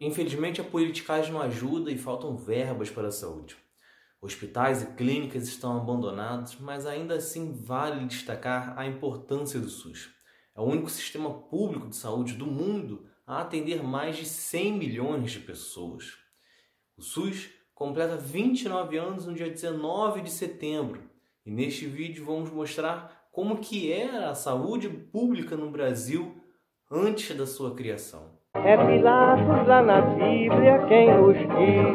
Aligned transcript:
Infelizmente, 0.00 0.62
a 0.62 0.64
politicagem 0.64 1.30
não 1.30 1.42
ajuda 1.42 1.90
e 1.90 1.98
faltam 1.98 2.34
verbas 2.34 2.88
para 2.88 3.08
a 3.08 3.12
saúde. 3.12 3.56
Hospitais 4.22 4.82
e 4.82 4.86
clínicas 4.94 5.46
estão 5.46 5.76
abandonados, 5.76 6.56
mas 6.58 6.86
ainda 6.86 7.14
assim 7.14 7.52
vale 7.52 8.06
destacar 8.06 8.78
a 8.78 8.86
importância 8.86 9.60
do 9.60 9.68
SUS. 9.68 10.10
É 10.56 10.60
o 10.60 10.64
único 10.64 10.88
sistema 10.88 11.30
público 11.30 11.88
de 11.88 11.96
saúde 11.96 12.32
do 12.32 12.46
mundo 12.46 13.06
a 13.26 13.42
atender 13.42 13.82
mais 13.82 14.16
de 14.16 14.24
100 14.24 14.72
milhões 14.72 15.32
de 15.32 15.40
pessoas. 15.40 16.16
O 16.96 17.02
SUS 17.02 17.50
completa 17.74 18.16
29 18.16 18.96
anos 18.96 19.26
no 19.26 19.34
dia 19.34 19.50
19 19.50 20.22
de 20.22 20.30
setembro 20.30 21.10
e 21.44 21.50
neste 21.50 21.86
vídeo 21.86 22.24
vamos 22.24 22.50
mostrar 22.50 23.28
como 23.32 23.58
que 23.58 23.92
era 23.92 24.30
a 24.30 24.34
saúde 24.34 24.88
pública 24.88 25.56
no 25.56 25.70
Brasil 25.70 26.42
antes 26.90 27.36
da 27.36 27.46
sua 27.46 27.74
criação. 27.74 28.39
É 28.54 28.76
Pilatos 28.76 29.66
lá 29.68 29.80
na 29.80 30.00
Bíblia 30.00 30.84
quem 30.88 31.06
nos 31.14 31.36
diz. 31.36 31.90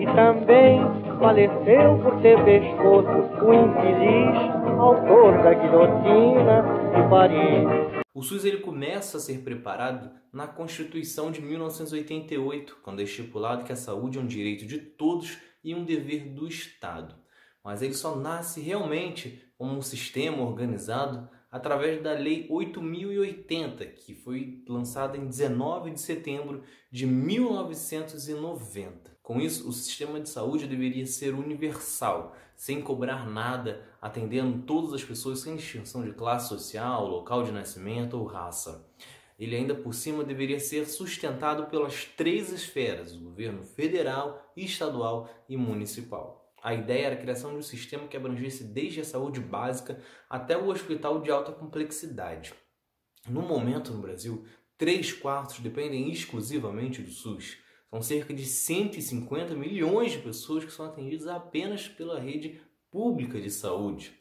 E 0.00 0.06
também 0.14 0.80
faleceu 1.18 1.98
por 2.02 2.22
ter 2.22 2.42
pescoço 2.44 3.44
o 3.44 3.52
infeliz 3.52 4.58
autor 4.78 5.42
da 5.42 5.54
guilhotina 5.54 6.62
de 6.94 7.10
Paris. 7.10 8.04
O 8.14 8.22
SUS 8.22 8.44
ele 8.44 8.58
começa 8.58 9.16
a 9.16 9.20
ser 9.20 9.42
preparado 9.42 10.08
na 10.32 10.46
Constituição 10.46 11.32
de 11.32 11.42
1988, 11.42 12.78
quando 12.82 13.00
é 13.00 13.02
estipulado 13.02 13.64
que 13.64 13.72
a 13.72 13.76
saúde 13.76 14.18
é 14.18 14.20
um 14.20 14.26
direito 14.26 14.64
de 14.66 14.78
todos 14.78 15.38
e 15.64 15.74
um 15.74 15.84
dever 15.84 16.32
do 16.32 16.46
Estado. 16.46 17.16
Mas 17.64 17.82
ele 17.82 17.94
só 17.94 18.14
nasce 18.14 18.60
realmente 18.60 19.42
como 19.58 19.76
um 19.76 19.82
sistema 19.82 20.44
organizado 20.44 21.28
através 21.50 22.02
da 22.02 22.12
Lei 22.12 22.46
8080, 22.50 23.86
que 23.86 24.14
foi 24.14 24.62
lançada 24.68 25.16
em 25.16 25.26
19 25.26 25.90
de 25.90 26.00
setembro 26.00 26.62
de 26.90 27.06
1990. 27.06 29.16
Com 29.22 29.40
isso, 29.40 29.68
o 29.68 29.72
sistema 29.72 30.20
de 30.20 30.28
saúde 30.28 30.66
deveria 30.66 31.06
ser 31.06 31.34
universal, 31.34 32.34
sem 32.56 32.80
cobrar 32.80 33.28
nada, 33.28 33.84
atendendo 34.00 34.62
todas 34.62 34.92
as 34.92 35.04
pessoas 35.04 35.40
sem 35.40 35.56
distinção 35.56 36.04
de 36.04 36.12
classe 36.12 36.48
social, 36.48 37.06
local 37.06 37.42
de 37.42 37.52
nascimento 37.52 38.18
ou 38.18 38.26
raça. 38.26 38.86
Ele 39.38 39.54
ainda 39.54 39.74
por 39.74 39.94
cima 39.94 40.24
deveria 40.24 40.58
ser 40.58 40.86
sustentado 40.86 41.66
pelas 41.66 42.04
três 42.04 42.50
esferas: 42.50 43.14
o 43.14 43.20
governo 43.20 43.62
federal, 43.62 44.50
estadual 44.56 45.30
e 45.48 45.56
municipal. 45.56 46.47
A 46.68 46.74
ideia 46.74 47.06
era 47.06 47.14
a 47.14 47.18
criação 47.18 47.52
de 47.52 47.56
um 47.56 47.62
sistema 47.62 48.06
que 48.06 48.14
abrangesse 48.14 48.62
desde 48.62 49.00
a 49.00 49.04
saúde 49.04 49.40
básica 49.40 50.02
até 50.28 50.54
o 50.54 50.68
hospital 50.68 51.22
de 51.22 51.30
alta 51.30 51.50
complexidade. 51.50 52.52
No 53.26 53.40
momento, 53.40 53.90
no 53.90 54.02
Brasil, 54.02 54.44
três 54.76 55.10
quartos 55.10 55.60
dependem 55.60 56.12
exclusivamente 56.12 57.00
do 57.00 57.10
SUS. 57.10 57.56
São 57.88 58.02
cerca 58.02 58.34
de 58.34 58.44
150 58.44 59.54
milhões 59.54 60.12
de 60.12 60.18
pessoas 60.18 60.62
que 60.62 60.70
são 60.70 60.84
atendidas 60.84 61.26
apenas 61.26 61.88
pela 61.88 62.20
rede 62.20 62.60
pública 62.90 63.40
de 63.40 63.50
saúde. 63.50 64.12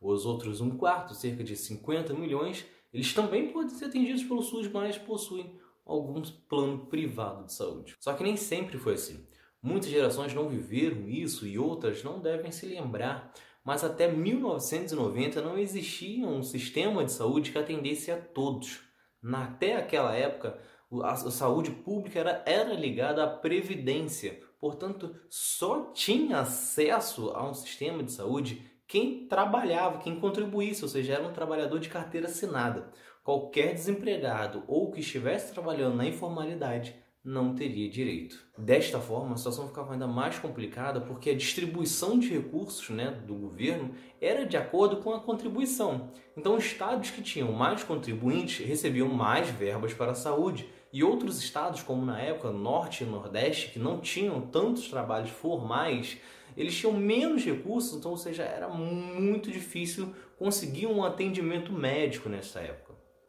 Os 0.00 0.24
outros 0.24 0.60
um 0.60 0.78
quarto, 0.78 1.12
cerca 1.12 1.42
de 1.42 1.56
50 1.56 2.14
milhões, 2.14 2.64
eles 2.94 3.12
também 3.12 3.50
podem 3.50 3.70
ser 3.70 3.86
atendidos 3.86 4.22
pelo 4.22 4.42
SUS, 4.42 4.70
mas 4.70 4.96
possuem 4.96 5.58
algum 5.84 6.22
plano 6.48 6.86
privado 6.86 7.46
de 7.46 7.52
saúde. 7.52 7.96
Só 7.98 8.14
que 8.14 8.22
nem 8.22 8.36
sempre 8.36 8.78
foi 8.78 8.94
assim. 8.94 9.26
Muitas 9.66 9.90
gerações 9.90 10.32
não 10.32 10.48
viveram 10.48 11.08
isso 11.08 11.44
e 11.44 11.58
outras 11.58 12.04
não 12.04 12.20
devem 12.20 12.52
se 12.52 12.64
lembrar, 12.64 13.32
mas 13.64 13.82
até 13.82 14.06
1990 14.06 15.42
não 15.42 15.58
existia 15.58 16.24
um 16.24 16.40
sistema 16.40 17.04
de 17.04 17.10
saúde 17.10 17.50
que 17.50 17.58
atendesse 17.58 18.12
a 18.12 18.16
todos. 18.16 18.82
Até 19.24 19.74
aquela 19.74 20.14
época, 20.14 20.56
a 21.02 21.16
saúde 21.16 21.72
pública 21.72 22.20
era, 22.20 22.44
era 22.46 22.74
ligada 22.74 23.24
à 23.24 23.26
previdência, 23.26 24.40
portanto, 24.60 25.16
só 25.28 25.90
tinha 25.92 26.38
acesso 26.38 27.30
a 27.30 27.50
um 27.50 27.52
sistema 27.52 28.04
de 28.04 28.12
saúde 28.12 28.64
quem 28.86 29.26
trabalhava, 29.26 29.98
quem 29.98 30.20
contribuísse, 30.20 30.84
ou 30.84 30.88
seja, 30.88 31.14
era 31.14 31.26
um 31.26 31.32
trabalhador 31.32 31.80
de 31.80 31.88
carteira 31.88 32.28
assinada. 32.28 32.92
Qualquer 33.24 33.74
desempregado 33.74 34.62
ou 34.68 34.92
que 34.92 35.00
estivesse 35.00 35.52
trabalhando 35.52 35.96
na 35.96 36.06
informalidade 36.06 36.94
não 37.26 37.56
teria 37.56 37.90
direito. 37.90 38.38
Desta 38.56 39.00
forma, 39.00 39.34
a 39.34 39.36
situação 39.36 39.66
ficava 39.66 39.92
ainda 39.92 40.06
mais 40.06 40.38
complicada 40.38 41.00
porque 41.00 41.30
a 41.30 41.34
distribuição 41.34 42.16
de 42.16 42.28
recursos 42.28 42.88
né, 42.90 43.10
do 43.26 43.34
governo 43.34 43.90
era 44.20 44.46
de 44.46 44.56
acordo 44.56 44.98
com 44.98 45.12
a 45.12 45.20
contribuição. 45.20 46.12
Então, 46.36 46.56
estados 46.56 47.10
que 47.10 47.20
tinham 47.20 47.50
mais 47.50 47.82
contribuintes 47.82 48.64
recebiam 48.64 49.08
mais 49.08 49.50
verbas 49.50 49.92
para 49.92 50.12
a 50.12 50.14
saúde 50.14 50.68
e 50.92 51.02
outros 51.02 51.42
estados, 51.42 51.82
como 51.82 52.06
na 52.06 52.20
época 52.20 52.52
Norte 52.52 53.02
e 53.02 53.06
Nordeste, 53.06 53.72
que 53.72 53.78
não 53.80 53.98
tinham 53.98 54.40
tantos 54.40 54.88
trabalhos 54.88 55.30
formais, 55.30 56.18
eles 56.56 56.76
tinham 56.76 56.92
menos 56.94 57.44
recursos, 57.44 57.98
então, 57.98 58.12
ou 58.12 58.16
seja, 58.16 58.44
era 58.44 58.68
muito 58.68 59.50
difícil 59.50 60.14
conseguir 60.38 60.86
um 60.86 61.04
atendimento 61.04 61.72
médico 61.72 62.28
nessa 62.28 62.60
época. 62.60 62.85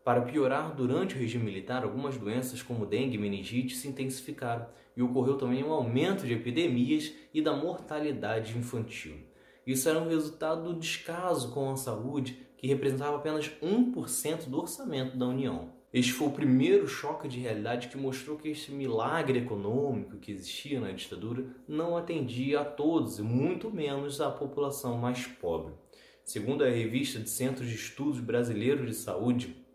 Para 0.07 0.21
piorar, 0.21 0.73
durante 0.73 1.15
o 1.15 1.17
regime 1.17 1.43
militar, 1.43 1.83
algumas 1.83 2.17
doenças 2.17 2.61
como 2.61 2.85
dengue 2.85 3.15
e 3.15 3.19
meningite 3.19 3.75
se 3.75 3.89
intensificaram 3.89 4.65
e 4.95 5.01
ocorreu 5.01 5.35
também 5.35 5.65
um 5.65 5.73
aumento 5.73 6.25
de 6.25 6.31
epidemias 6.31 7.11
e 7.33 7.41
da 7.41 7.53
mortalidade 7.53 8.57
infantil. 8.57 9.17
Isso 9.65 9.89
era 9.89 9.99
um 9.99 10.07
resultado 10.07 10.63
do 10.63 10.79
descaso 10.79 11.51
com 11.51 11.69
a 11.69 11.75
saúde, 11.75 12.39
que 12.55 12.67
representava 12.67 13.17
apenas 13.17 13.51
1% 13.61 14.47
do 14.47 14.57
orçamento 14.57 15.17
da 15.17 15.27
União. 15.27 15.73
Este 15.91 16.13
foi 16.13 16.27
o 16.27 16.31
primeiro 16.31 16.87
choque 16.87 17.27
de 17.27 17.41
realidade 17.41 17.89
que 17.89 17.97
mostrou 17.97 18.37
que 18.37 18.47
este 18.47 18.71
milagre 18.71 19.39
econômico 19.39 20.15
que 20.15 20.31
existia 20.31 20.79
na 20.79 20.93
ditadura 20.93 21.47
não 21.67 21.97
atendia 21.97 22.61
a 22.61 22.65
todos 22.65 23.19
e 23.19 23.21
muito 23.21 23.69
menos 23.69 24.21
à 24.21 24.31
população 24.31 24.97
mais 24.97 25.27
pobre. 25.27 25.73
Segundo 26.23 26.63
a 26.63 26.69
revista 26.69 27.19
de 27.19 27.29
Centros 27.29 27.67
de 27.67 27.75
Estudos 27.75 28.21
Brasileiros 28.21 28.87
de 28.87 28.95
Saúde, 28.95 29.66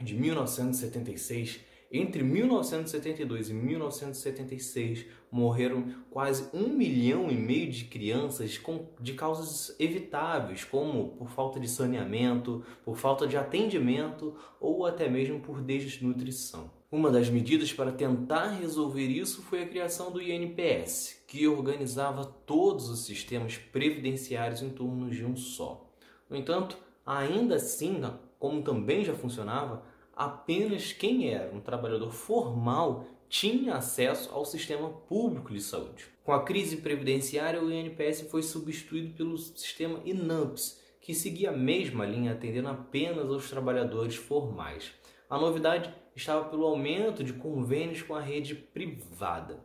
de 0.00 0.14
1976, 0.14 1.60
entre 1.92 2.22
1972 2.22 3.50
e 3.50 3.54
1976 3.54 5.06
morreram 5.30 5.92
quase 6.08 6.48
um 6.54 6.68
milhão 6.68 7.28
e 7.28 7.34
meio 7.34 7.70
de 7.70 7.84
crianças 7.84 8.56
com, 8.56 8.86
de 9.00 9.14
causas 9.14 9.74
evitáveis, 9.78 10.62
como 10.62 11.08
por 11.16 11.30
falta 11.30 11.58
de 11.58 11.68
saneamento, 11.68 12.64
por 12.84 12.96
falta 12.96 13.26
de 13.26 13.36
atendimento 13.36 14.36
ou 14.60 14.86
até 14.86 15.08
mesmo 15.08 15.40
por 15.40 15.60
desnutrição. 15.60 16.70
Uma 16.92 17.10
das 17.10 17.28
medidas 17.28 17.72
para 17.72 17.92
tentar 17.92 18.48
resolver 18.48 19.06
isso 19.06 19.42
foi 19.42 19.62
a 19.62 19.68
criação 19.68 20.12
do 20.12 20.22
INPS, 20.22 21.24
que 21.26 21.46
organizava 21.46 22.24
todos 22.24 22.88
os 22.88 23.04
sistemas 23.04 23.56
previdenciários 23.56 24.62
em 24.62 24.70
torno 24.70 25.10
de 25.10 25.24
um 25.24 25.36
só. 25.36 25.88
No 26.28 26.36
entanto, 26.36 26.78
ainda 27.04 27.56
assim, 27.56 28.00
como 28.40 28.62
também 28.62 29.04
já 29.04 29.14
funcionava, 29.14 29.84
apenas 30.16 30.92
quem 30.94 31.28
era 31.32 31.54
um 31.54 31.60
trabalhador 31.60 32.10
formal 32.10 33.04
tinha 33.28 33.74
acesso 33.74 34.32
ao 34.32 34.46
sistema 34.46 34.88
público 34.88 35.52
de 35.52 35.60
saúde. 35.60 36.06
Com 36.24 36.32
a 36.32 36.42
crise 36.42 36.78
previdenciária, 36.78 37.62
o 37.62 37.70
INPS 37.70 38.22
foi 38.22 38.42
substituído 38.42 39.14
pelo 39.14 39.36
sistema 39.36 40.00
INAMPS, 40.06 40.80
que 41.02 41.14
seguia 41.14 41.50
a 41.50 41.56
mesma 41.56 42.06
linha, 42.06 42.32
atendendo 42.32 42.68
apenas 42.68 43.28
aos 43.28 43.48
trabalhadores 43.48 44.16
formais. 44.16 44.90
A 45.28 45.38
novidade 45.38 45.94
estava 46.16 46.48
pelo 46.48 46.64
aumento 46.64 47.22
de 47.22 47.34
convênios 47.34 48.02
com 48.02 48.14
a 48.14 48.20
rede 48.20 48.54
privada. 48.54 49.64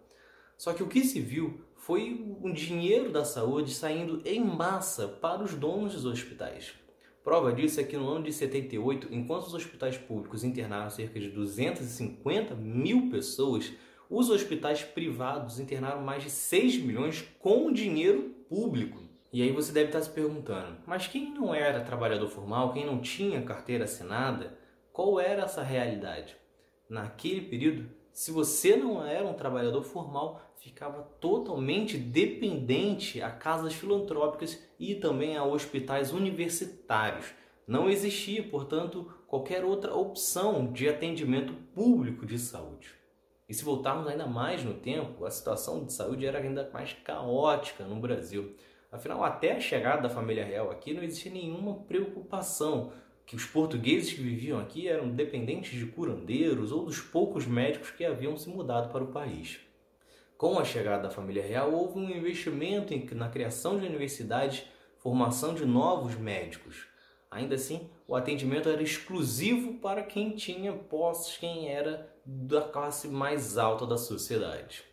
Só 0.58 0.74
que 0.74 0.84
o 0.84 0.88
que 0.88 1.04
se 1.04 1.22
viu 1.22 1.62
foi 1.76 2.38
o 2.42 2.52
dinheiro 2.52 3.10
da 3.12 3.24
saúde 3.24 3.74
saindo 3.74 4.22
em 4.26 4.44
massa 4.44 5.08
para 5.08 5.44
os 5.44 5.54
donos 5.54 5.94
dos 5.94 6.06
hospitais. 6.06 6.74
Prova 7.26 7.52
disso 7.52 7.82
é 7.82 7.84
que 7.84 7.98
no 7.98 8.08
ano 8.08 8.26
de 8.26 8.32
78, 8.32 9.08
enquanto 9.12 9.48
os 9.48 9.56
hospitais 9.56 9.98
públicos 9.98 10.44
internaram 10.44 10.92
cerca 10.92 11.20
de 11.20 11.28
250 11.32 12.54
mil 12.54 13.10
pessoas, 13.10 13.74
os 14.08 14.30
hospitais 14.30 14.84
privados 14.84 15.60
internaram 15.60 16.04
mais 16.04 16.22
de 16.22 16.30
6 16.30 16.78
milhões 16.78 17.26
com 17.40 17.74
dinheiro 17.74 18.36
público. 18.48 19.02
E 19.34 19.42
aí 19.42 19.52
você 19.52 19.72
deve 19.72 19.88
estar 19.88 20.02
se 20.02 20.12
perguntando, 20.12 20.78
mas 20.86 21.08
quem 21.08 21.34
não 21.34 21.54
era 21.54 21.84
trabalhador 21.84 22.30
formal, 22.30 22.72
quem 22.72 22.86
não 22.86 23.02
tinha 23.02 23.42
carteira 23.42 23.86
assinada, 23.86 24.56
qual 24.94 25.20
era 25.20 25.46
essa 25.46 25.64
realidade? 25.64 26.38
Naquele 26.88 27.42
período, 27.42 27.90
se 28.16 28.32
você 28.32 28.78
não 28.78 29.06
era 29.06 29.28
um 29.28 29.34
trabalhador 29.34 29.84
formal, 29.84 30.42
ficava 30.56 31.04
totalmente 31.20 31.98
dependente 31.98 33.22
a 33.22 33.30
casas 33.30 33.74
filantrópicas 33.74 34.58
e 34.80 34.96
também 34.96 35.36
a 35.36 35.44
hospitais 35.44 36.14
universitários. 36.14 37.34
Não 37.68 37.90
existia, 37.90 38.42
portanto, 38.42 39.14
qualquer 39.28 39.66
outra 39.66 39.94
opção 39.94 40.72
de 40.72 40.88
atendimento 40.88 41.54
público 41.74 42.26
de 42.26 42.40
saúde. 42.40 42.96
E 43.50 43.54
se 43.54 43.66
voltarmos 43.66 44.08
ainda 44.08 44.26
mais 44.26 44.64
no 44.64 44.76
tempo, 44.76 45.26
a 45.26 45.30
situação 45.30 45.84
de 45.84 45.92
saúde 45.92 46.26
era 46.26 46.40
ainda 46.40 46.70
mais 46.72 46.94
caótica 46.94 47.84
no 47.84 48.00
Brasil. 48.00 48.56
Afinal, 48.90 49.26
até 49.26 49.52
a 49.52 49.60
chegada 49.60 50.04
da 50.04 50.10
família 50.10 50.46
real 50.46 50.72
aqui 50.72 50.94
não 50.94 51.04
existia 51.04 51.34
nenhuma 51.34 51.80
preocupação 51.82 52.94
que 53.26 53.36
os 53.36 53.46
portugueses 53.46 54.14
que 54.14 54.22
viviam 54.22 54.60
aqui 54.60 54.88
eram 54.88 55.10
dependentes 55.10 55.78
de 55.78 55.86
curandeiros 55.88 56.72
ou 56.72 56.86
dos 56.86 57.00
poucos 57.00 57.46
médicos 57.46 57.92
que 57.92 58.06
haviam 58.06 58.38
se 58.38 58.48
mudado 58.50 58.92
para 58.92 59.04
o 59.04 59.12
país. 59.12 59.60
Com 60.38 60.60
a 60.60 60.66
chegada 60.66 61.04
da 61.04 61.10
família 61.10 61.44
real, 61.44 61.74
houve 61.74 61.98
um 61.98 62.10
investimento 62.10 62.94
na 63.16 63.30
criação 63.30 63.80
de 63.80 63.86
universidades, 63.86 64.66
formação 64.98 65.56
de 65.56 65.66
novos 65.66 66.16
médicos. 66.16 66.88
Ainda 67.32 67.56
assim, 67.56 67.90
o 68.08 68.16
atendimento 68.16 68.70
era 68.70 68.84
exclusivo 68.84 69.76
para 69.80 70.04
quem 70.04 70.32
tinha 70.36 70.74
posses, 70.74 71.38
quem 71.38 71.70
era 71.70 72.14
da 72.26 72.62
classe 72.62 73.08
mais 73.08 73.58
alta 73.58 73.86
da 73.86 73.98
sociedade. 73.98 74.84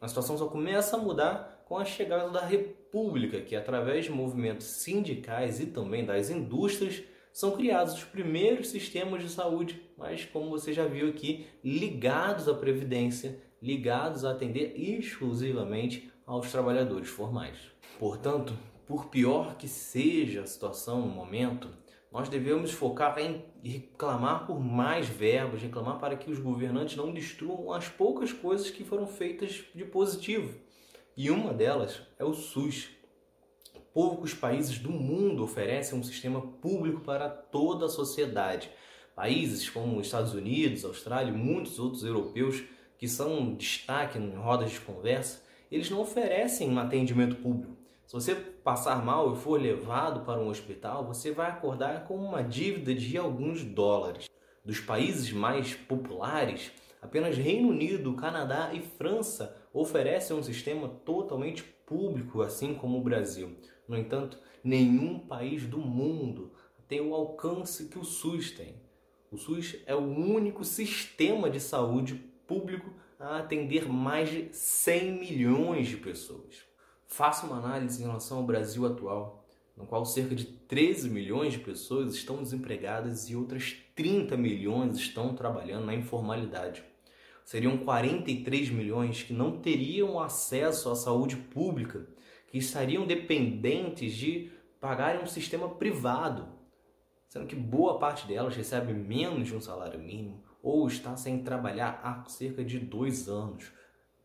A 0.00 0.08
situação 0.08 0.38
só 0.38 0.46
começa 0.46 0.96
a 0.96 1.00
mudar 1.00 1.64
com 1.66 1.76
a 1.76 1.84
chegada 1.84 2.30
da 2.30 2.44
República, 2.44 3.40
que 3.40 3.54
através 3.54 4.06
de 4.06 4.10
movimentos 4.10 4.66
sindicais 4.66 5.60
e 5.60 5.66
também 5.66 6.04
das 6.04 6.30
indústrias 6.30 7.02
são 7.32 7.52
criados 7.52 7.94
os 7.94 8.04
primeiros 8.04 8.68
sistemas 8.68 9.22
de 9.22 9.28
saúde, 9.28 9.80
mas 9.96 10.24
como 10.24 10.50
você 10.50 10.72
já 10.72 10.86
viu 10.86 11.08
aqui, 11.08 11.46
ligados 11.64 12.48
à 12.48 12.54
previdência, 12.54 13.40
ligados 13.62 14.24
a 14.24 14.32
atender 14.32 14.74
exclusivamente 14.76 16.10
aos 16.26 16.50
trabalhadores 16.50 17.08
formais. 17.08 17.56
Portanto, 17.98 18.54
por 18.86 19.06
pior 19.06 19.56
que 19.56 19.68
seja 19.68 20.42
a 20.42 20.46
situação 20.46 21.00
no 21.00 21.08
momento, 21.08 21.68
nós 22.10 22.28
devemos 22.28 22.72
focar 22.72 23.16
em 23.18 23.44
reclamar 23.62 24.46
por 24.46 24.58
mais 24.58 25.08
verbas, 25.08 25.62
reclamar 25.62 26.00
para 26.00 26.16
que 26.16 26.30
os 26.30 26.40
governantes 26.40 26.96
não 26.96 27.12
destruam 27.12 27.72
as 27.72 27.88
poucas 27.88 28.32
coisas 28.32 28.68
que 28.70 28.82
foram 28.82 29.06
feitas 29.06 29.64
de 29.74 29.84
positivo. 29.84 30.58
E 31.16 31.30
uma 31.30 31.52
delas 31.52 32.02
é 32.18 32.24
o 32.24 32.32
SUS. 32.32 32.88
Poucos 33.92 34.32
países 34.32 34.78
do 34.78 34.90
mundo 34.90 35.42
oferecem 35.42 35.98
um 35.98 36.02
sistema 36.02 36.40
público 36.40 37.00
para 37.00 37.28
toda 37.28 37.86
a 37.86 37.88
sociedade. 37.88 38.70
Países 39.16 39.68
como 39.68 39.98
os 39.98 40.06
Estados 40.06 40.32
Unidos, 40.32 40.84
Austrália 40.84 41.32
e 41.32 41.36
muitos 41.36 41.78
outros 41.80 42.04
europeus 42.04 42.62
que 42.96 43.08
são 43.08 43.52
destaque 43.54 44.16
em 44.16 44.34
rodas 44.36 44.70
de 44.70 44.80
conversa, 44.80 45.42
eles 45.72 45.90
não 45.90 46.00
oferecem 46.00 46.70
um 46.70 46.78
atendimento 46.78 47.36
público. 47.36 47.76
Se 48.06 48.14
você 48.14 48.34
passar 48.34 49.04
mal 49.04 49.32
e 49.32 49.36
for 49.36 49.60
levado 49.60 50.24
para 50.24 50.40
um 50.40 50.48
hospital, 50.48 51.04
você 51.04 51.32
vai 51.32 51.50
acordar 51.50 52.04
com 52.04 52.14
uma 52.16 52.42
dívida 52.42 52.94
de 52.94 53.16
alguns 53.16 53.64
dólares. 53.64 54.28
Dos 54.64 54.78
países 54.78 55.32
mais 55.32 55.74
populares, 55.74 56.70
apenas 57.02 57.36
Reino 57.36 57.70
Unido, 57.70 58.14
Canadá 58.14 58.70
e 58.72 58.80
França 58.80 59.56
oferecem 59.72 60.36
um 60.36 60.42
sistema 60.42 60.88
totalmente 60.88 61.62
público, 61.62 62.42
assim 62.42 62.74
como 62.74 62.98
o 62.98 63.02
Brasil. 63.02 63.56
No 63.90 63.98
entanto, 63.98 64.38
nenhum 64.62 65.18
país 65.18 65.66
do 65.66 65.78
mundo 65.78 66.52
tem 66.86 67.00
o 67.00 67.12
alcance 67.12 67.88
que 67.88 67.98
o 67.98 68.04
SUS 68.04 68.52
tem. 68.52 68.76
O 69.32 69.36
SUS 69.36 69.78
é 69.84 69.96
o 69.96 69.98
único 69.98 70.64
sistema 70.64 71.50
de 71.50 71.58
saúde 71.58 72.14
público 72.46 72.88
a 73.18 73.38
atender 73.38 73.88
mais 73.88 74.30
de 74.30 74.48
100 74.52 75.18
milhões 75.18 75.88
de 75.88 75.96
pessoas. 75.96 76.62
Faça 77.08 77.44
uma 77.44 77.56
análise 77.56 78.00
em 78.00 78.06
relação 78.06 78.38
ao 78.38 78.44
Brasil 78.44 78.86
atual, 78.86 79.44
no 79.76 79.84
qual 79.84 80.06
cerca 80.06 80.36
de 80.36 80.44
13 80.44 81.10
milhões 81.10 81.54
de 81.54 81.58
pessoas 81.58 82.14
estão 82.14 82.40
desempregadas 82.40 83.28
e 83.28 83.34
outras 83.34 83.76
30 83.96 84.36
milhões 84.36 84.98
estão 84.98 85.34
trabalhando 85.34 85.86
na 85.86 85.96
informalidade. 85.96 86.84
Seriam 87.44 87.76
43 87.78 88.70
milhões 88.70 89.24
que 89.24 89.32
não 89.32 89.58
teriam 89.58 90.20
acesso 90.20 90.88
à 90.90 90.94
saúde 90.94 91.34
pública, 91.34 92.06
que 92.50 92.58
estariam 92.58 93.06
dependentes 93.06 94.14
de 94.14 94.50
pagarem 94.80 95.22
um 95.22 95.26
sistema 95.26 95.68
privado, 95.68 96.48
sendo 97.28 97.46
que 97.46 97.56
boa 97.56 97.98
parte 97.98 98.26
delas 98.26 98.56
recebe 98.56 98.92
menos 98.92 99.48
de 99.48 99.54
um 99.54 99.60
salário 99.60 100.00
mínimo 100.00 100.42
ou 100.62 100.86
está 100.86 101.16
sem 101.16 101.42
trabalhar 101.42 102.00
há 102.02 102.28
cerca 102.28 102.64
de 102.64 102.78
dois 102.78 103.28
anos. 103.28 103.72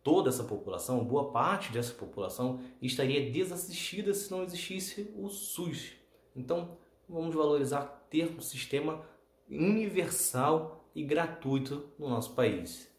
Toda 0.03 0.29
essa 0.29 0.43
população, 0.43 1.03
boa 1.03 1.31
parte 1.31 1.71
dessa 1.71 1.93
população, 1.93 2.59
estaria 2.81 3.31
desassistida 3.31 4.13
se 4.13 4.29
não 4.29 4.43
existisse 4.43 5.11
o 5.15 5.29
SUS. 5.29 5.93
Então, 6.35 6.77
vamos 7.07 7.33
valorizar 7.33 8.05
ter 8.09 8.27
um 8.35 8.41
sistema 8.41 9.03
universal 9.49 10.89
e 10.93 11.03
gratuito 11.03 11.89
no 11.97 12.09
nosso 12.09 12.33
país. 12.33 12.94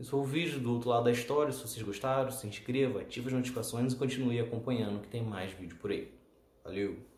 Esse 0.00 0.08
foi 0.08 0.20
o 0.20 0.24
vídeo 0.24 0.58
do 0.58 0.72
outro 0.72 0.88
lado 0.88 1.04
da 1.04 1.12
história. 1.12 1.52
Se 1.52 1.60
vocês 1.60 1.84
gostaram, 1.84 2.30
se 2.30 2.46
inscreva, 2.46 3.02
ative 3.02 3.26
as 3.26 3.34
notificações 3.34 3.92
e 3.92 3.96
continue 3.96 4.40
acompanhando 4.40 5.02
que 5.02 5.08
tem 5.08 5.22
mais 5.22 5.52
vídeo 5.52 5.76
por 5.76 5.90
aí. 5.90 6.10
Valeu! 6.64 7.09